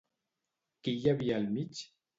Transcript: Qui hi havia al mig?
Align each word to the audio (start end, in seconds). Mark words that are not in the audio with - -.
Qui 0.87 0.95
hi 1.03 1.07
havia 1.15 1.39
al 1.41 1.49
mig? 1.57 1.89